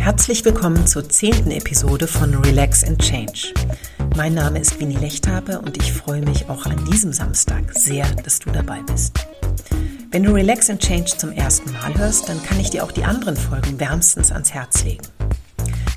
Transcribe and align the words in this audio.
Herzlich 0.00 0.42
willkommen 0.46 0.86
zur 0.86 1.06
zehnten 1.10 1.50
Episode 1.50 2.06
von 2.06 2.34
Relax 2.34 2.84
and 2.84 3.02
Change. 3.02 3.52
Mein 4.16 4.32
Name 4.32 4.58
ist 4.58 4.80
Winnie 4.80 4.96
Lechthabe 4.96 5.60
und 5.60 5.76
ich 5.76 5.92
freue 5.92 6.22
mich 6.22 6.48
auch 6.48 6.64
an 6.64 6.82
diesem 6.86 7.12
Samstag 7.12 7.74
sehr, 7.74 8.06
dass 8.24 8.38
du 8.38 8.50
dabei 8.50 8.80
bist. 8.90 9.12
Wenn 10.10 10.22
du 10.22 10.32
Relax 10.32 10.70
and 10.70 10.80
Change 10.80 11.18
zum 11.18 11.32
ersten 11.32 11.70
Mal 11.74 11.94
hörst, 11.98 12.30
dann 12.30 12.42
kann 12.42 12.58
ich 12.58 12.70
dir 12.70 12.82
auch 12.82 12.92
die 12.92 13.04
anderen 13.04 13.36
Folgen 13.36 13.78
wärmstens 13.78 14.32
ans 14.32 14.54
Herz 14.54 14.82
legen. 14.84 15.06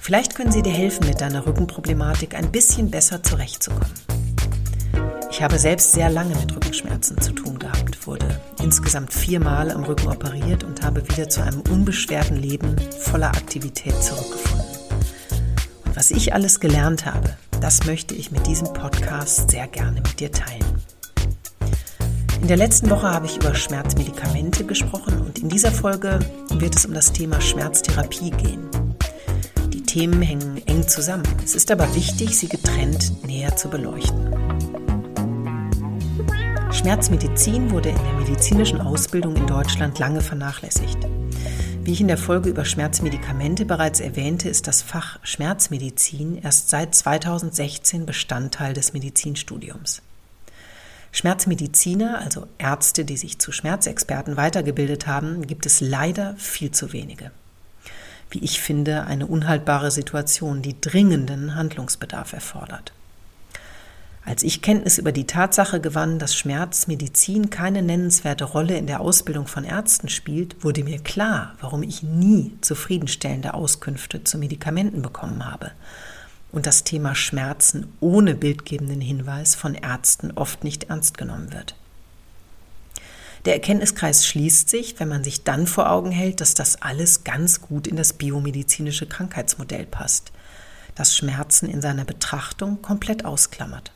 Vielleicht 0.01 0.35
können 0.35 0.51
sie 0.51 0.63
dir 0.63 0.73
helfen, 0.73 1.07
mit 1.07 1.21
deiner 1.21 1.45
Rückenproblematik 1.45 2.35
ein 2.35 2.51
bisschen 2.51 2.91
besser 2.91 3.23
zurechtzukommen. 3.23 3.93
Ich 5.31 5.41
habe 5.41 5.57
selbst 5.57 5.93
sehr 5.93 6.09
lange 6.09 6.35
mit 6.35 6.53
Rückenschmerzen 6.53 7.21
zu 7.21 7.31
tun 7.31 7.57
gehabt, 7.57 7.82
wurde 8.07 8.39
insgesamt 8.61 9.13
viermal 9.13 9.71
am 9.71 9.83
Rücken 9.83 10.07
operiert 10.07 10.63
und 10.63 10.83
habe 10.83 11.07
wieder 11.09 11.29
zu 11.29 11.41
einem 11.41 11.61
unbeschwerten 11.61 12.37
Leben 12.37 12.75
voller 12.99 13.29
Aktivität 13.29 14.01
zurückgefunden. 14.01 14.67
Und 15.85 15.95
was 15.95 16.11
ich 16.11 16.33
alles 16.33 16.59
gelernt 16.59 17.05
habe, 17.05 17.37
das 17.61 17.85
möchte 17.85 18.13
ich 18.15 18.31
mit 18.31 18.45
diesem 18.47 18.71
Podcast 18.73 19.51
sehr 19.51 19.67
gerne 19.67 20.01
mit 20.01 20.19
dir 20.19 20.31
teilen. 20.31 20.65
In 22.41 22.47
der 22.49 22.57
letzten 22.57 22.89
Woche 22.89 23.09
habe 23.09 23.25
ich 23.25 23.37
über 23.37 23.55
Schmerzmedikamente 23.55 24.65
gesprochen 24.65 25.21
und 25.21 25.39
in 25.39 25.47
dieser 25.47 25.71
Folge 25.71 26.19
wird 26.49 26.75
es 26.75 26.85
um 26.85 26.93
das 26.93 27.13
Thema 27.13 27.39
Schmerztherapie 27.39 28.31
gehen. 28.31 28.69
Die 29.71 29.83
Themen 29.83 30.21
hängen 30.21 30.61
eng 30.67 30.85
zusammen. 30.87 31.23
Es 31.43 31.55
ist 31.55 31.71
aber 31.71 31.95
wichtig, 31.95 32.37
sie 32.37 32.49
getrennt 32.49 33.25
näher 33.25 33.55
zu 33.55 33.69
beleuchten. 33.69 34.42
Schmerzmedizin 36.83 37.71
wurde 37.71 37.87
in 37.87 37.95
der 37.95 38.13
medizinischen 38.15 38.81
Ausbildung 38.81 39.37
in 39.37 39.47
Deutschland 39.47 39.99
lange 39.99 40.19
vernachlässigt. 40.19 40.97
Wie 41.81 41.93
ich 41.93 42.01
in 42.01 42.09
der 42.09 42.17
Folge 42.17 42.49
über 42.49 42.65
Schmerzmedikamente 42.65 43.63
bereits 43.63 44.01
erwähnte, 44.01 44.49
ist 44.49 44.67
das 44.67 44.81
Fach 44.81 45.17
Schmerzmedizin 45.23 46.41
erst 46.43 46.67
seit 46.67 46.93
2016 46.93 48.05
Bestandteil 48.05 48.73
des 48.73 48.91
Medizinstudiums. 48.91 50.01
Schmerzmediziner, 51.13 52.19
also 52.19 52.47
Ärzte, 52.57 53.05
die 53.05 53.15
sich 53.15 53.39
zu 53.39 53.53
Schmerzexperten 53.53 54.35
weitergebildet 54.35 55.07
haben, 55.07 55.47
gibt 55.47 55.65
es 55.65 55.79
leider 55.79 56.35
viel 56.35 56.71
zu 56.71 56.91
wenige. 56.91 57.31
Wie 58.29 58.39
ich 58.39 58.59
finde, 58.59 59.05
eine 59.05 59.27
unhaltbare 59.27 59.89
Situation, 59.89 60.61
die 60.61 60.81
dringenden 60.81 61.55
Handlungsbedarf 61.55 62.33
erfordert. 62.33 62.91
Als 64.25 64.41
ich 64.43 64.61
Kenntnis 64.61 64.97
über 64.97 65.11
die 65.11 65.27
Tatsache 65.27 65.81
gewann, 65.81 66.17
dass 66.17 66.33
Schmerzmedizin 66.35 67.49
keine 67.49 67.81
nennenswerte 67.81 68.45
Rolle 68.45 68.77
in 68.77 68.87
der 68.87 69.01
Ausbildung 69.01 69.47
von 69.47 69.65
Ärzten 69.65 70.07
spielt, 70.07 70.63
wurde 70.63 70.85
mir 70.85 70.99
klar, 70.99 71.55
warum 71.59 71.83
ich 71.83 72.03
nie 72.03 72.57
zufriedenstellende 72.61 73.53
Auskünfte 73.53 74.23
zu 74.23 74.37
Medikamenten 74.37 75.01
bekommen 75.01 75.45
habe 75.45 75.71
und 76.53 76.65
das 76.65 76.85
Thema 76.85 77.15
Schmerzen 77.15 77.87
ohne 77.99 78.33
bildgebenden 78.33 79.01
Hinweis 79.01 79.55
von 79.55 79.75
Ärzten 79.75 80.31
oft 80.35 80.63
nicht 80.63 80.85
ernst 80.85 81.17
genommen 81.17 81.51
wird. 81.51 81.75
Der 83.43 83.55
Erkenntniskreis 83.55 84.25
schließt 84.25 84.69
sich, 84.69 84.97
wenn 85.01 85.09
man 85.09 85.25
sich 85.25 85.43
dann 85.43 85.67
vor 85.67 85.91
Augen 85.91 86.11
hält, 86.11 86.39
dass 86.39 86.53
das 86.53 86.81
alles 86.81 87.25
ganz 87.25 87.59
gut 87.59 87.87
in 87.87 87.97
das 87.97 88.13
biomedizinische 88.13 89.05
Krankheitsmodell 89.05 89.85
passt, 89.85 90.31
das 90.95 91.13
Schmerzen 91.13 91.67
in 91.67 91.81
seiner 91.81 92.05
Betrachtung 92.05 92.81
komplett 92.81 93.25
ausklammert. 93.25 93.91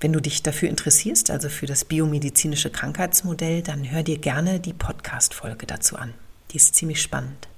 Wenn 0.00 0.12
du 0.12 0.20
dich 0.20 0.42
dafür 0.42 0.70
interessierst, 0.70 1.30
also 1.30 1.48
für 1.48 1.66
das 1.66 1.84
biomedizinische 1.84 2.70
Krankheitsmodell, 2.70 3.62
dann 3.62 3.90
hör 3.90 4.02
dir 4.02 4.18
gerne 4.18 4.58
die 4.58 4.72
Podcast-Folge 4.72 5.66
dazu 5.66 5.96
an. 5.96 6.14
Die 6.50 6.56
ist 6.56 6.74
ziemlich 6.74 7.02
spannend. 7.02 7.48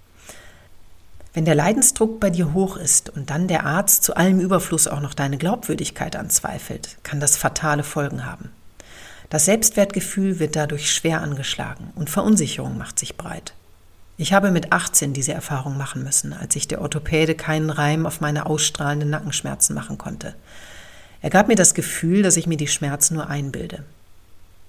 Wenn 1.34 1.44
der 1.44 1.54
Leidensdruck 1.54 2.20
bei 2.20 2.30
dir 2.30 2.52
hoch 2.52 2.76
ist 2.76 3.08
und 3.08 3.30
dann 3.30 3.48
der 3.48 3.64
Arzt 3.64 4.04
zu 4.04 4.16
allem 4.16 4.40
Überfluss 4.40 4.86
auch 4.86 5.00
noch 5.00 5.14
deine 5.14 5.38
Glaubwürdigkeit 5.38 6.16
anzweifelt, 6.16 6.98
kann 7.04 7.20
das 7.20 7.36
fatale 7.36 7.84
Folgen 7.84 8.26
haben. 8.26 8.50
Das 9.30 9.46
Selbstwertgefühl 9.46 10.40
wird 10.40 10.56
dadurch 10.56 10.92
schwer 10.92 11.22
angeschlagen 11.22 11.90
und 11.94 12.10
Verunsicherung 12.10 12.76
macht 12.76 12.98
sich 12.98 13.16
breit. 13.16 13.54
Ich 14.18 14.34
habe 14.34 14.50
mit 14.50 14.72
18 14.72 15.14
diese 15.14 15.32
Erfahrung 15.32 15.78
machen 15.78 16.02
müssen, 16.02 16.34
als 16.34 16.54
ich 16.54 16.68
der 16.68 16.82
Orthopäde 16.82 17.34
keinen 17.34 17.70
Reim 17.70 18.04
auf 18.04 18.20
meine 18.20 18.44
ausstrahlenden 18.44 19.08
Nackenschmerzen 19.08 19.74
machen 19.74 19.96
konnte. 19.96 20.34
Er 21.22 21.30
gab 21.30 21.48
mir 21.48 21.54
das 21.54 21.74
Gefühl, 21.74 22.22
dass 22.22 22.36
ich 22.36 22.48
mir 22.48 22.56
die 22.56 22.68
Schmerzen 22.68 23.14
nur 23.14 23.28
einbilde. 23.28 23.84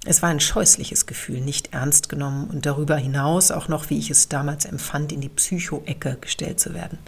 Es 0.06 0.22
war 0.22 0.28
ein 0.28 0.40
scheußliches 0.40 1.06
Gefühl, 1.06 1.40
nicht 1.40 1.72
ernst 1.72 2.08
genommen 2.08 2.48
und 2.48 2.64
darüber 2.64 2.96
hinaus 2.96 3.50
auch 3.50 3.68
noch, 3.68 3.90
wie 3.90 3.98
ich 3.98 4.10
es 4.10 4.28
damals 4.28 4.64
empfand, 4.64 5.12
in 5.12 5.20
die 5.20 5.28
Psycho-Ecke 5.28 6.18
gestellt 6.20 6.60
zu 6.60 6.74
werden. 6.74 6.98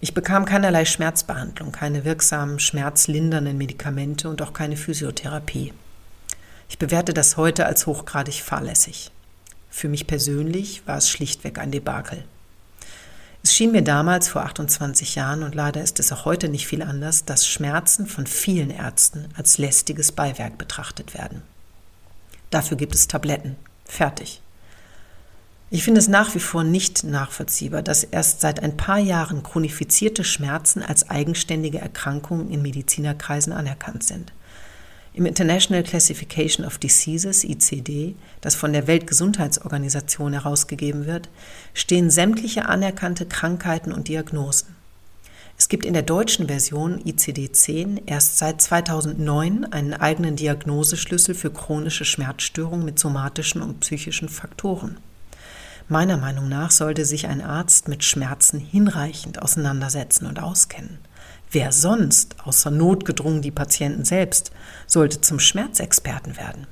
Ich 0.00 0.14
bekam 0.14 0.44
keinerlei 0.44 0.84
Schmerzbehandlung, 0.84 1.72
keine 1.72 2.04
wirksamen 2.04 2.58
schmerzlindernden 2.58 3.58
Medikamente 3.58 4.28
und 4.28 4.40
auch 4.42 4.52
keine 4.52 4.76
Physiotherapie. 4.76 5.72
Ich 6.68 6.78
bewerte 6.78 7.12
das 7.12 7.36
heute 7.36 7.66
als 7.66 7.86
hochgradig 7.86 8.42
fahrlässig. 8.42 9.10
Für 9.68 9.88
mich 9.88 10.06
persönlich 10.06 10.86
war 10.86 10.98
es 10.98 11.10
schlichtweg 11.10 11.58
ein 11.58 11.70
Debakel. 11.70 12.24
Es 13.46 13.54
schien 13.54 13.70
mir 13.70 13.82
damals 13.82 14.26
vor 14.26 14.42
28 14.42 15.14
Jahren, 15.14 15.44
und 15.44 15.54
leider 15.54 15.80
ist 15.80 16.00
es 16.00 16.10
auch 16.10 16.24
heute 16.24 16.48
nicht 16.48 16.66
viel 16.66 16.82
anders, 16.82 17.26
dass 17.26 17.46
Schmerzen 17.46 18.08
von 18.08 18.26
vielen 18.26 18.70
Ärzten 18.70 19.28
als 19.36 19.56
lästiges 19.58 20.10
Beiwerk 20.10 20.58
betrachtet 20.58 21.14
werden. 21.14 21.42
Dafür 22.50 22.76
gibt 22.76 22.96
es 22.96 23.06
Tabletten. 23.06 23.54
Fertig. 23.84 24.42
Ich 25.70 25.84
finde 25.84 26.00
es 26.00 26.08
nach 26.08 26.34
wie 26.34 26.40
vor 26.40 26.64
nicht 26.64 27.04
nachvollziehbar, 27.04 27.82
dass 27.82 28.02
erst 28.02 28.40
seit 28.40 28.64
ein 28.64 28.76
paar 28.76 28.98
Jahren 28.98 29.44
chronifizierte 29.44 30.24
Schmerzen 30.24 30.82
als 30.82 31.08
eigenständige 31.08 31.78
Erkrankungen 31.78 32.50
in 32.50 32.62
Medizinerkreisen 32.62 33.52
anerkannt 33.52 34.02
sind. 34.02 34.32
Im 35.16 35.24
International 35.24 35.82
Classification 35.82 36.66
of 36.66 36.76
Diseases, 36.76 37.42
ICD, 37.42 38.14
das 38.42 38.54
von 38.54 38.74
der 38.74 38.86
Weltgesundheitsorganisation 38.86 40.34
herausgegeben 40.34 41.06
wird, 41.06 41.30
stehen 41.72 42.10
sämtliche 42.10 42.66
anerkannte 42.66 43.24
Krankheiten 43.24 43.92
und 43.92 44.08
Diagnosen. 44.08 44.76
Es 45.56 45.70
gibt 45.70 45.86
in 45.86 45.94
der 45.94 46.02
deutschen 46.02 46.48
Version 46.48 47.00
ICD-10 47.02 48.02
erst 48.04 48.36
seit 48.36 48.60
2009 48.60 49.64
einen 49.64 49.94
eigenen 49.94 50.36
Diagnoseschlüssel 50.36 51.34
für 51.34 51.50
chronische 51.50 52.04
Schmerzstörungen 52.04 52.84
mit 52.84 52.98
somatischen 52.98 53.62
und 53.62 53.80
psychischen 53.80 54.28
Faktoren. 54.28 54.98
Meiner 55.88 56.18
Meinung 56.18 56.50
nach 56.50 56.70
sollte 56.70 57.06
sich 57.06 57.26
ein 57.26 57.40
Arzt 57.40 57.88
mit 57.88 58.04
Schmerzen 58.04 58.60
hinreichend 58.60 59.40
auseinandersetzen 59.40 60.26
und 60.26 60.42
auskennen. 60.42 60.98
Wer 61.56 61.72
sonst, 61.72 62.36
außer 62.44 62.70
notgedrungen 62.70 63.40
die 63.40 63.50
Patienten 63.50 64.04
selbst, 64.04 64.50
sollte 64.86 65.22
zum 65.22 65.40
Schmerzexperten 65.40 66.36
werden? 66.36 66.66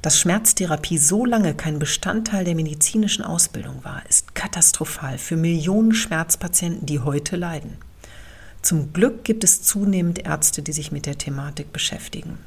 Dass 0.00 0.18
Schmerztherapie 0.18 0.96
so 0.96 1.26
lange 1.26 1.52
kein 1.52 1.78
Bestandteil 1.78 2.46
der 2.46 2.54
medizinischen 2.54 3.22
Ausbildung 3.22 3.84
war, 3.84 4.02
ist 4.08 4.34
katastrophal 4.34 5.18
für 5.18 5.36
Millionen 5.36 5.92
Schmerzpatienten, 5.92 6.86
die 6.86 7.00
heute 7.00 7.36
leiden. 7.36 7.76
Zum 8.62 8.94
Glück 8.94 9.22
gibt 9.24 9.44
es 9.44 9.60
zunehmend 9.60 10.24
Ärzte, 10.24 10.62
die 10.62 10.72
sich 10.72 10.90
mit 10.90 11.04
der 11.04 11.18
Thematik 11.18 11.74
beschäftigen. 11.74 12.38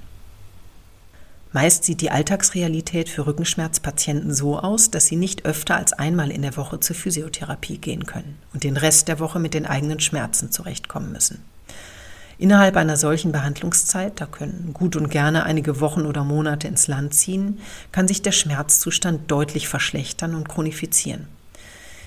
Meist 1.52 1.84
sieht 1.84 2.02
die 2.02 2.12
Alltagsrealität 2.12 3.10
für 3.10 3.26
Rückenschmerzpatienten 3.26 4.32
so 4.32 4.60
aus, 4.60 4.92
dass 4.92 5.08
sie 5.08 5.16
nicht 5.16 5.46
öfter 5.46 5.78
als 5.78 5.94
einmal 5.94 6.30
in 6.30 6.44
der 6.44 6.56
Woche 6.56 6.80
zur 6.80 6.96
Physiotherapie 6.96 7.80
gehen 7.80 8.06
können 8.06 8.38
und 8.54 8.64
den 8.64 8.78
Rest 8.78 9.08
der 9.08 9.20
Woche 9.20 9.40
mit 9.40 9.56
den 9.56 9.66
eigenen 9.66 10.00
Schmerzen 10.00 10.52
zurechtkommen 10.52 11.12
müssen. 11.12 11.44
Innerhalb 12.38 12.78
einer 12.78 12.98
solchen 12.98 13.32
Behandlungszeit, 13.32 14.22
da 14.22 14.28
können 14.28 14.72
gut 14.74 14.96
und 14.96 15.10
gerne 15.10 15.44
einige 15.44 15.82
Wochen 15.82 16.06
oder 16.06 16.24
Monate 16.24 16.68
ins 16.68 16.88
Land 16.88 17.16
ziehen, 17.16 17.60
kann 17.92 18.08
sich 18.08 18.22
der 18.22 18.32
Schmerzzustand 18.32 19.30
deutlich 19.32 19.68
verschlechtern 19.68 20.36
und 20.36 20.48
chronifizieren. 20.48 21.28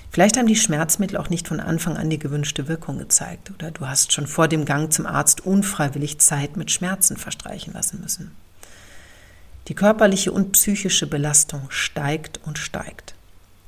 Vielleicht 0.09 0.37
haben 0.37 0.47
die 0.47 0.55
Schmerzmittel 0.55 1.17
auch 1.17 1.29
nicht 1.29 1.49
von 1.49 1.59
Anfang 1.59 1.97
an 1.97 2.09
die 2.09 2.19
gewünschte 2.19 2.69
Wirkung 2.69 2.97
gezeigt 2.97 3.51
oder 3.51 3.71
du 3.71 3.87
hast 3.87 4.13
schon 4.13 4.25
vor 4.25 4.47
dem 4.47 4.63
Gang 4.63 4.93
zum 4.93 5.05
Arzt 5.05 5.45
unfreiwillig 5.45 6.19
Zeit 6.19 6.55
mit 6.55 6.71
Schmerzen 6.71 7.17
verstreichen 7.17 7.73
lassen 7.73 7.99
müssen. 7.99 8.31
Die 9.67 9.75
körperliche 9.75 10.31
und 10.31 10.51
psychische 10.51 11.07
Belastung 11.07 11.67
steigt 11.69 12.39
und 12.45 12.57
steigt. 12.57 13.15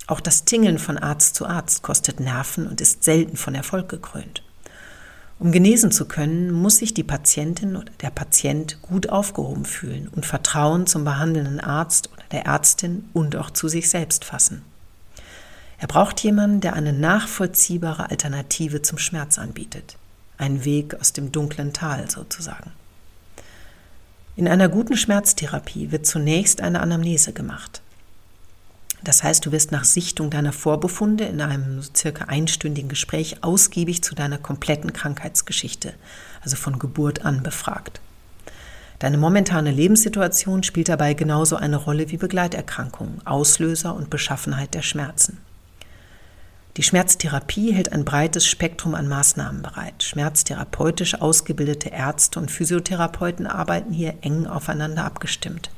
Auch 0.08 0.20
das 0.20 0.46
Tingeln 0.46 0.78
von 0.78 0.98
Arzt 0.98 1.36
zu 1.36 1.46
Arzt 1.46 1.82
kostet 1.82 2.20
Nerven 2.20 2.68
und 2.68 2.82
ist 2.82 3.04
selten 3.04 3.38
von 3.38 3.56
Erfolg 3.56 3.90
gekrönt. 3.90 4.44
Um 5.40 5.52
genesen 5.52 5.92
zu 5.92 6.06
können, 6.06 6.52
muss 6.52 6.78
sich 6.78 6.94
die 6.94 7.04
Patientin 7.04 7.76
oder 7.76 7.92
der 8.02 8.10
Patient 8.10 8.82
gut 8.82 9.10
aufgehoben 9.10 9.66
fühlen 9.66 10.08
und 10.08 10.26
Vertrauen 10.26 10.88
zum 10.88 11.04
behandelnden 11.04 11.60
Arzt 11.60 12.10
oder 12.14 12.24
der 12.32 12.46
Ärztin 12.46 13.10
und 13.14 13.36
auch 13.36 13.50
zu 13.50 13.68
sich 13.68 13.90
selbst 13.90 14.24
fassen. 14.24 14.64
Er 15.78 15.88
braucht 15.88 16.22
jemanden, 16.22 16.62
der 16.62 16.74
eine 16.74 16.94
nachvollziehbare 16.94 18.10
Alternative 18.10 18.82
zum 18.82 18.98
Schmerz 18.98 19.38
anbietet. 19.38 19.98
Ein 20.38 20.64
Weg 20.64 20.96
aus 21.00 21.12
dem 21.12 21.32
dunklen 21.32 21.74
Tal 21.74 22.10
sozusagen. 22.10 22.72
In 24.38 24.50
einer 24.50 24.68
guten 24.68 24.98
Schmerztherapie 24.98 25.94
wird 25.94 26.06
zunächst 26.06 26.60
eine 26.60 26.82
Anamnese 26.82 27.32
gemacht. 27.32 27.82
Das 29.02 29.24
heißt, 29.24 29.46
du 29.46 29.54
wirst 29.54 29.72
nach 29.72 29.86
Sichtung 29.86 30.30
deiner 30.30 30.52
Vorbefunde 30.52 31.24
in 31.24 31.40
einem 31.40 31.82
circa 31.96 32.26
einstündigen 32.26 32.90
Gespräch 32.90 33.44
ausgiebig 33.46 34.04
zu 34.04 34.14
deiner 34.14 34.38
kompletten 34.38 34.92
Krankheitsgeschichte, 34.92 35.94
also 36.42 36.58
von 36.58 36.80
Geburt 36.80 37.24
an 37.24 37.44
befragt. 37.44 38.02
Deine 39.00 39.18
momentane 39.18 39.72
Lebenssituation 39.72 40.64
spielt 40.64 40.90
dabei 40.90 41.14
genauso 41.14 41.56
eine 41.56 41.78
Rolle 41.78 42.12
wie 42.12 42.18
Begleiterkrankungen, 42.18 43.26
Auslöser 43.26 43.96
und 43.96 44.10
Beschaffenheit 44.10 44.74
der 44.74 44.82
Schmerzen. 44.82 45.38
Die 46.78 46.84
Schmerztherapie 46.84 47.72
hält 47.72 47.94
ein 47.94 48.04
breites 48.04 48.46
Spektrum 48.46 48.96
an 48.96 49.08
Maßnahmen 49.08 49.62
bereit. 49.62 50.04
Schmerztherapeutisch 50.04 51.16
ausgebildete 51.22 51.88
Ärzte 51.88 52.38
und 52.38 52.52
Physiotherapeuten 52.52 53.48
arbeiten 53.48 53.94
hier 53.94 54.16
eng 54.22 54.46
aufeinander 54.46 55.06
abgestimmt. 55.06 55.70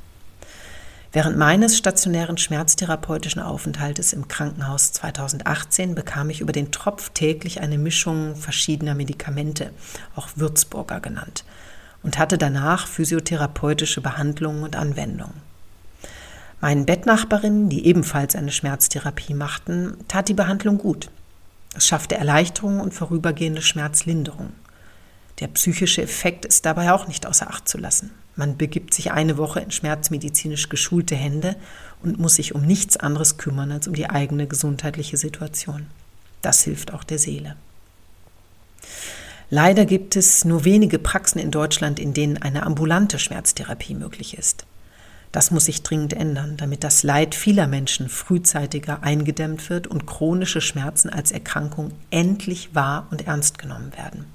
Während 1.12 1.38
meines 1.38 1.78
stationären 1.78 2.38
schmerztherapeutischen 2.38 3.44
Aufenthaltes 3.44 4.12
im 4.12 4.28
Krankenhaus 4.28 4.92
2018 4.94 5.94
bekam 5.94 6.32
ich 6.32 6.42
über 6.42 6.52
den 6.52 6.72
Tropf 6.72 7.12
täglich 7.12 7.62
eine 7.62 7.78
Mischung 7.78 8.36
verschiedener 8.36 8.96
Medikamente, 8.96 9.72
auch 10.16 10.30
Würzburger 10.36 11.00
genannt, 11.00 11.46
und 12.02 12.18
hatte 12.18 12.40
danach 12.40 12.88
physiotherapeutische 12.88 14.02
Behandlungen 14.02 14.64
und 14.64 14.76
Anwendungen. 14.76 15.47
Meinen 16.60 16.86
Bettnachbarinnen, 16.86 17.70
die 17.70 17.86
ebenfalls 17.86 18.36
eine 18.36 18.52
Schmerztherapie 18.52 19.34
machten, 19.34 19.96
tat 20.08 20.28
die 20.28 20.34
Behandlung 20.34 20.80
gut. 20.80 21.10
Es 21.76 21.86
schaffte 21.86 22.16
Erleichterung 22.16 22.80
und 22.80 22.94
vorübergehende 22.94 23.62
Schmerzlinderung. 23.62 24.54
Der 25.40 25.48
psychische 25.50 26.02
Effekt 26.02 26.46
ist 26.46 26.66
dabei 26.66 26.92
auch 26.92 27.08
nicht 27.08 27.28
außer 27.28 27.48
Acht 27.48 27.70
zu 27.70 27.78
lassen. 27.78 28.10
Man 28.36 28.58
begibt 28.58 28.94
sich 28.94 29.12
eine 29.12 29.38
Woche 29.38 29.60
in 29.60 29.70
schmerzmedizinisch 29.70 30.70
geschulte 30.70 31.16
Hände 31.16 31.56
und 32.02 32.20
muss 32.20 32.36
sich 32.36 32.56
um 32.56 32.64
nichts 32.64 32.98
anderes 32.98 33.38
kümmern 33.38 33.72
als 33.72 33.88
um 33.88 33.94
die 33.94 34.10
eigene 34.10 34.48
gesundheitliche 34.48 35.18
Situation. 35.18 35.86
Das 36.42 36.64
hilft 36.64 36.92
auch 36.92 37.04
der 37.04 37.20
Seele. 37.20 37.56
Leider 39.50 39.86
gibt 39.86 40.16
es 40.16 40.44
nur 40.44 40.66
wenige 40.66 41.00
Praxen 41.00 41.40
in 41.40 41.52
Deutschland, 41.52 42.00
in 42.00 42.14
denen 42.14 42.38
eine 42.38 42.64
ambulante 42.64 43.20
Schmerztherapie 43.20 43.94
möglich 43.96 44.38
ist. 44.38 44.66
Das 45.38 45.52
muss 45.52 45.66
sich 45.66 45.84
dringend 45.84 46.14
ändern, 46.14 46.58
damit 46.58 46.84
das 46.84 47.04
Leid 47.04 47.36
vieler 47.36 47.68
Menschen 47.68 48.10
frühzeitiger 48.10 49.04
eingedämmt 49.04 49.70
wird 49.70 49.86
und 49.86 50.08
chronische 50.08 50.62
Schmerzen 50.62 51.12
als 51.12 51.32
Erkrankung 51.32 51.92
endlich 52.10 52.74
wahr 52.74 53.06
und 53.12 53.28
ernst 53.28 53.60
genommen 53.60 53.92
werden. 53.96 54.26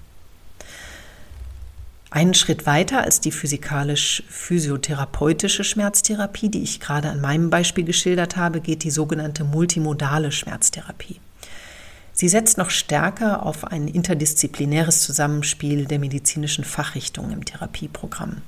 Einen 2.13 2.35
Schritt 2.35 2.67
weiter 2.67 3.03
als 3.03 3.19
die 3.19 3.33
physikalisch-physiotherapeutische 3.33 5.65
Schmerztherapie, 5.65 6.51
die 6.51 6.63
ich 6.63 6.79
gerade 6.79 7.11
an 7.11 7.21
meinem 7.21 7.51
Beispiel 7.51 7.83
geschildert 7.83 8.37
habe, 8.37 8.61
geht 8.61 8.85
die 8.85 8.93
sogenannte 8.93 9.43
multimodale 9.43 10.31
Schmerztherapie. 10.31 11.19
Sie 12.13 12.29
setzt 12.29 12.59
noch 12.59 12.71
stärker 12.71 13.45
auf 13.45 13.65
ein 13.65 13.89
interdisziplinäres 13.89 15.01
Zusammenspiel 15.01 15.87
der 15.87 15.99
medizinischen 15.99 16.63
Fachrichtungen 16.63 17.33
im 17.33 17.45
Therapieprogramm. 17.45 18.43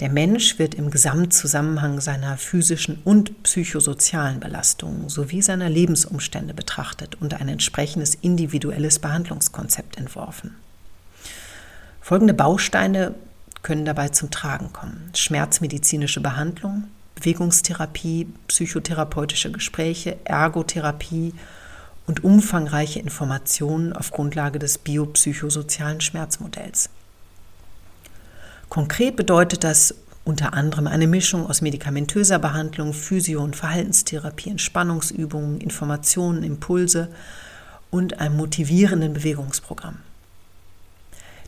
Der 0.00 0.08
Mensch 0.08 0.58
wird 0.58 0.74
im 0.74 0.90
Gesamtzusammenhang 0.90 2.00
seiner 2.00 2.36
physischen 2.36 2.98
und 3.04 3.42
psychosozialen 3.44 4.40
Belastungen 4.40 5.08
sowie 5.08 5.40
seiner 5.40 5.68
Lebensumstände 5.68 6.52
betrachtet 6.52 7.14
und 7.20 7.34
ein 7.34 7.48
entsprechendes 7.48 8.16
individuelles 8.16 8.98
Behandlungskonzept 8.98 9.96
entworfen. 9.96 10.56
Folgende 12.00 12.34
Bausteine 12.34 13.14
können 13.62 13.84
dabei 13.84 14.08
zum 14.08 14.30
Tragen 14.30 14.72
kommen. 14.72 15.10
Schmerzmedizinische 15.14 16.20
Behandlung, 16.20 16.84
Bewegungstherapie, 17.14 18.26
psychotherapeutische 18.48 19.52
Gespräche, 19.52 20.18
Ergotherapie 20.24 21.34
und 22.06 22.22
umfangreiche 22.24 22.98
Informationen 22.98 23.92
auf 23.92 24.10
Grundlage 24.10 24.58
des 24.58 24.78
biopsychosozialen 24.78 26.00
Schmerzmodells. 26.00 26.90
Konkret 28.74 29.14
bedeutet 29.14 29.62
das 29.62 29.94
unter 30.24 30.52
anderem 30.52 30.88
eine 30.88 31.06
Mischung 31.06 31.46
aus 31.46 31.60
medikamentöser 31.60 32.40
Behandlung, 32.40 32.92
Physio- 32.92 33.40
und 33.40 33.54
Verhaltenstherapie, 33.54 34.50
Entspannungsübungen, 34.50 35.60
Informationen, 35.60 36.42
Impulse 36.42 37.08
und 37.92 38.18
einem 38.18 38.36
motivierenden 38.36 39.12
Bewegungsprogramm. 39.12 39.98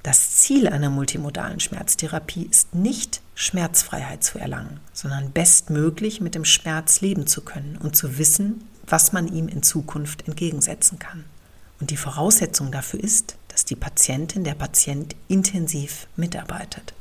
Das 0.05 0.37
Ziel 0.37 0.69
einer 0.69 0.89
multimodalen 0.89 1.59
Schmerztherapie 1.59 2.47
ist 2.49 2.77
nicht, 2.77 3.23
Schmerzfreiheit 3.35 4.23
zu 4.23 4.39
erlangen, 4.39 4.79
sondern 4.93 5.33
bestmöglich 5.33 6.21
mit 6.21 6.37
dem 6.37 6.45
Schmerz 6.45 7.01
leben 7.01 7.27
zu 7.27 7.41
können 7.41 7.77
und 7.83 7.97
zu 7.97 8.19
wissen, 8.19 8.69
was 8.87 9.13
man 9.13 9.27
ihm 9.27 9.49
in 9.49 9.65
Zukunft 9.65 10.29
entgegensetzen 10.29 11.01
kann. 11.01 11.25
Und 11.81 11.91
die 11.91 11.97
Voraussetzung 11.97 12.71
dafür 12.71 13.03
ist, 13.03 13.37
dass 13.49 13.65
die 13.65 13.75
Patientin, 13.75 14.45
der 14.45 14.55
Patient 14.55 15.17
intensiv 15.27 16.07
mitarbeitet. 16.15 16.95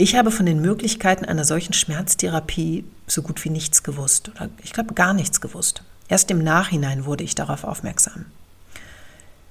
Ich 0.00 0.14
habe 0.14 0.30
von 0.30 0.46
den 0.46 0.60
Möglichkeiten 0.60 1.24
einer 1.24 1.44
solchen 1.44 1.72
Schmerztherapie 1.72 2.84
so 3.08 3.20
gut 3.20 3.44
wie 3.44 3.50
nichts 3.50 3.82
gewusst 3.82 4.28
oder 4.28 4.48
ich 4.62 4.72
glaube 4.72 4.94
gar 4.94 5.12
nichts 5.12 5.40
gewusst. 5.40 5.82
Erst 6.08 6.30
im 6.30 6.38
Nachhinein 6.38 7.04
wurde 7.04 7.24
ich 7.24 7.34
darauf 7.34 7.64
aufmerksam. 7.64 8.26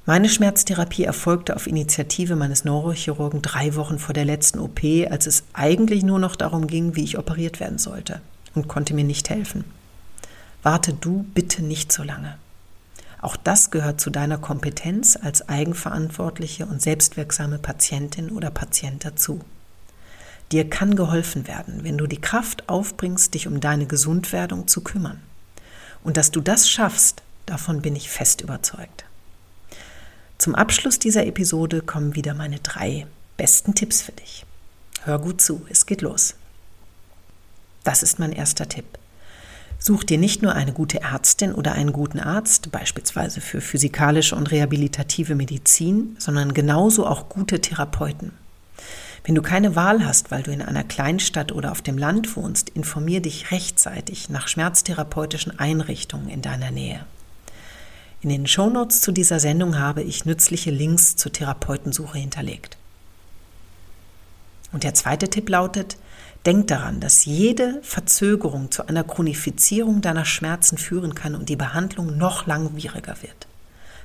Meine 0.05 0.29
Schmerztherapie 0.29 1.03
erfolgte 1.03 1.53
auf 1.53 1.67
Initiative 1.67 2.37
meines 2.37 2.63
Neurochirurgen 2.63 3.41
drei 3.41 3.75
Wochen 3.75 3.99
vor 3.99 4.13
der 4.13 4.23
letzten 4.23 4.59
OP, 4.59 4.79
als 5.09 5.27
es 5.27 5.43
eigentlich 5.51 6.03
nur 6.03 6.17
noch 6.17 6.37
darum 6.37 6.67
ging, 6.67 6.95
wie 6.95 7.03
ich 7.03 7.17
operiert 7.17 7.59
werden 7.59 7.77
sollte 7.77 8.21
und 8.55 8.69
konnte 8.69 8.93
mir 8.93 9.03
nicht 9.03 9.29
helfen. 9.29 9.65
Warte 10.63 10.93
du 10.93 11.25
bitte 11.33 11.61
nicht 11.61 11.91
so 11.91 12.03
lange. 12.03 12.37
Auch 13.21 13.35
das 13.35 13.69
gehört 13.69 13.99
zu 13.99 14.09
deiner 14.11 14.37
Kompetenz 14.37 15.17
als 15.21 15.49
eigenverantwortliche 15.49 16.65
und 16.65 16.81
selbstwirksame 16.81 17.57
Patientin 17.57 18.29
oder 18.29 18.49
Patient 18.49 19.03
dazu. 19.03 19.41
Dir 20.51 20.69
kann 20.69 20.95
geholfen 20.95 21.47
werden, 21.47 21.83
wenn 21.83 21.97
du 21.97 22.07
die 22.07 22.21
Kraft 22.21 22.69
aufbringst, 22.69 23.33
dich 23.33 23.47
um 23.47 23.59
deine 23.59 23.85
Gesundwerdung 23.85 24.67
zu 24.67 24.81
kümmern. 24.81 25.21
Und 26.03 26.15
dass 26.15 26.31
du 26.31 26.39
das 26.39 26.69
schaffst, 26.69 27.21
davon 27.45 27.81
bin 27.81 27.95
ich 27.95 28.09
fest 28.09 28.41
überzeugt. 28.41 29.05
Zum 30.37 30.55
Abschluss 30.55 30.99
dieser 30.99 31.25
Episode 31.25 31.81
kommen 31.81 32.15
wieder 32.15 32.33
meine 32.33 32.59
drei 32.59 33.07
besten 33.35 33.75
Tipps 33.75 34.01
für 34.01 34.13
dich. 34.13 34.45
Hör 35.03 35.19
gut 35.19 35.41
zu, 35.41 35.65
es 35.69 35.85
geht 35.85 36.01
los. 36.01 36.35
Das 37.83 38.03
ist 38.03 38.19
mein 38.19 38.31
erster 38.31 38.69
Tipp. 38.69 38.85
Such 39.79 40.03
dir 40.03 40.17
nicht 40.17 40.41
nur 40.41 40.53
eine 40.53 40.73
gute 40.73 41.01
Ärztin 41.01 41.53
oder 41.53 41.73
einen 41.73 41.93
guten 41.93 42.19
Arzt, 42.19 42.71
beispielsweise 42.71 43.41
für 43.41 43.61
physikalische 43.61 44.35
und 44.35 44.51
rehabilitative 44.51 45.35
Medizin, 45.35 46.15
sondern 46.19 46.53
genauso 46.53 47.05
auch 47.05 47.29
gute 47.29 47.61
Therapeuten. 47.61 48.31
Wenn 49.27 49.35
du 49.35 49.41
keine 49.41 49.75
Wahl 49.75 50.05
hast, 50.05 50.31
weil 50.31 50.41
du 50.41 50.53
in 50.53 50.61
einer 50.61 50.85
Kleinstadt 50.85 51.51
oder 51.51 51.73
auf 51.73 51.81
dem 51.81 51.97
Land 51.97 52.37
wohnst, 52.37 52.69
informier 52.69 53.21
dich 53.21 53.51
rechtzeitig 53.51 54.29
nach 54.29 54.47
schmerztherapeutischen 54.47 55.59
Einrichtungen 55.59 56.29
in 56.29 56.41
deiner 56.41 56.71
Nähe. 56.71 57.05
In 58.21 58.29
den 58.29 58.47
Shownotes 58.47 59.01
zu 59.01 59.11
dieser 59.11 59.41
Sendung 59.41 59.77
habe 59.77 60.01
ich 60.01 60.23
nützliche 60.23 60.71
Links 60.71 61.17
zur 61.17 61.33
Therapeutensuche 61.33 62.17
hinterlegt. 62.17 62.77
Und 64.71 64.85
der 64.85 64.93
zweite 64.93 65.29
Tipp 65.29 65.49
lautet, 65.49 65.97
denk 66.45 66.67
daran, 66.67 67.01
dass 67.01 67.25
jede 67.25 67.81
Verzögerung 67.83 68.71
zu 68.71 68.87
einer 68.87 69.03
Chronifizierung 69.03 69.99
deiner 69.99 70.23
Schmerzen 70.23 70.77
führen 70.77 71.15
kann 71.15 71.35
und 71.35 71.49
die 71.49 71.57
Behandlung 71.57 72.17
noch 72.17 72.47
langwieriger 72.47 73.21
wird. 73.21 73.47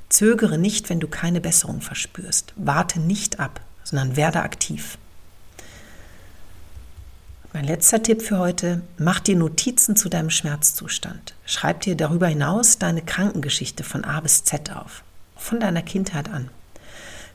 Zögere 0.08 0.58
nicht, 0.58 0.90
wenn 0.90 0.98
du 0.98 1.06
keine 1.06 1.40
Besserung 1.40 1.80
verspürst. 1.80 2.54
Warte 2.56 2.98
nicht 2.98 3.38
ab, 3.38 3.60
sondern 3.84 4.16
werde 4.16 4.40
aktiv. 4.40 4.98
Mein 7.54 7.64
letzter 7.64 8.02
Tipp 8.02 8.22
für 8.22 8.38
heute, 8.38 8.80
mach 8.96 9.20
dir 9.20 9.36
Notizen 9.36 9.94
zu 9.94 10.08
deinem 10.08 10.30
Schmerzzustand. 10.30 11.34
Schreib 11.44 11.82
dir 11.82 11.94
darüber 11.94 12.26
hinaus 12.26 12.78
deine 12.78 13.02
Krankengeschichte 13.02 13.84
von 13.84 14.04
A 14.04 14.20
bis 14.20 14.44
Z 14.44 14.74
auf, 14.74 15.02
von 15.36 15.60
deiner 15.60 15.82
Kindheit 15.82 16.30
an. 16.30 16.48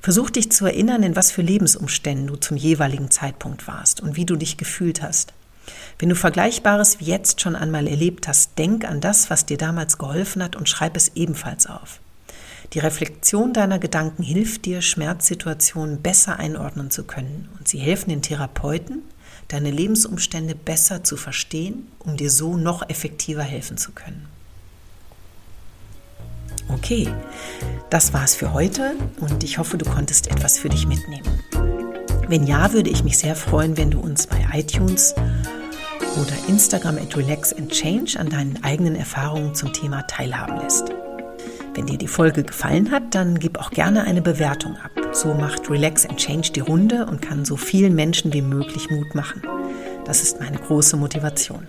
Versuch 0.02 0.32
dich 0.32 0.52
zu 0.52 0.66
erinnern, 0.66 1.04
in 1.04 1.16
was 1.16 1.32
für 1.32 1.44
Lebensumständen 1.44 2.26
du 2.26 2.36
zum 2.36 2.58
jeweiligen 2.58 3.12
Zeitpunkt 3.12 3.68
warst 3.68 4.02
und 4.02 4.16
wie 4.16 4.26
du 4.26 4.36
dich 4.36 4.58
gefühlt 4.58 5.04
hast. 5.04 5.34
Wenn 6.00 6.10
du 6.10 6.16
Vergleichbares 6.16 7.00
wie 7.00 7.06
jetzt 7.06 7.42
schon 7.42 7.56
einmal 7.56 7.86
erlebt 7.86 8.28
hast, 8.28 8.58
denk 8.58 8.86
an 8.86 9.02
das, 9.02 9.30
was 9.30 9.46
dir 9.46 9.58
damals 9.58 10.00
geholfen 10.00 10.42
hat 10.42 10.56
und 10.56 10.68
schreib 10.68 10.98
es 10.98 11.12
ebenfalls 11.14 11.68
auf. 11.68 12.00
Die 12.74 12.80
Reflexion 12.80 13.54
deiner 13.54 13.78
Gedanken 13.78 14.24
hilft 14.24 14.66
dir, 14.66 14.82
Schmerzsituationen 14.82 16.02
besser 16.02 16.40
einordnen 16.40 16.90
zu 16.90 17.04
können 17.04 17.50
und 17.60 17.68
sie 17.68 17.78
helfen 17.78 18.10
den 18.10 18.24
Therapeuten, 18.24 19.04
deine 19.48 19.72
Lebensumstände 19.72 20.56
besser 20.56 21.04
zu 21.04 21.18
verstehen, 21.18 21.88
um 22.00 22.18
dir 22.18 22.30
so 22.30 22.58
noch 22.58 22.90
effektiver 22.90 23.44
helfen 23.44 23.78
zu 23.78 23.92
können. 23.92 24.28
Okay, 26.70 27.08
das 27.90 28.14
war's 28.14 28.36
für 28.36 28.54
heute 28.54 28.96
und 29.20 29.44
ich 29.44 29.58
hoffe, 29.58 29.78
du 29.78 29.86
konntest 29.86 30.30
etwas 30.30 30.60
für 30.60 30.70
dich 30.70 30.86
mitnehmen. 30.86 31.28
Wenn 32.28 32.46
ja, 32.46 32.74
würde 32.74 32.90
ich 32.90 33.06
mich 33.06 33.18
sehr 33.18 33.38
freuen, 33.38 33.78
wenn 33.78 33.92
du 33.92 34.00
uns 34.00 34.28
bei 34.28 34.46
iTunes 34.54 35.16
oder 36.18 36.34
Instagram 36.50 36.98
at 36.98 37.16
Relax 37.16 37.54
and 37.54 37.72
Change 37.72 38.20
an 38.20 38.30
deinen 38.30 38.62
eigenen 38.66 38.96
Erfahrungen 38.96 39.56
zum 39.56 39.72
Thema 39.72 40.02
teilhaben 40.08 40.58
lässt. 40.58 40.90
Wenn 41.74 41.86
dir 41.86 41.98
die 41.98 42.08
Folge 42.08 42.44
gefallen 42.44 42.92
hat, 42.92 43.16
dann 43.16 43.40
gib 43.40 43.60
auch 43.60 43.70
gerne 43.72 44.04
eine 44.04 44.22
Bewertung 44.22 44.76
ab. 44.78 45.07
So 45.18 45.34
macht 45.34 45.68
Relax 45.72 46.06
and 46.06 46.20
Change 46.20 46.52
die 46.52 46.60
Runde 46.60 47.08
und 47.08 47.24
kann 47.24 47.44
so 47.44 47.58
vielen 47.58 47.96
Menschen 47.96 48.34
wie 48.34 48.44
möglich 48.44 48.92
Mut 48.92 49.16
machen. 49.16 49.42
Das 50.06 50.22
ist 50.22 50.40
meine 50.40 50.60
große 50.60 50.96
Motivation. 50.96 51.66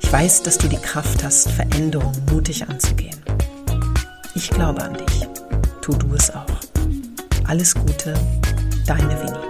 Ich 0.00 0.12
weiß, 0.12 0.42
dass 0.42 0.58
du 0.58 0.66
die 0.66 0.76
Kraft 0.76 1.22
hast, 1.22 1.48
Veränderungen 1.52 2.20
mutig 2.32 2.68
anzugehen. 2.68 3.16
Ich 4.34 4.50
glaube 4.50 4.82
an 4.82 4.94
dich. 4.94 5.28
Tu 5.80 5.92
du 5.92 6.14
es 6.16 6.34
auch. 6.34 6.46
Alles 7.46 7.76
Gute, 7.76 8.12
deine 8.88 9.16
Winnie. 9.22 9.49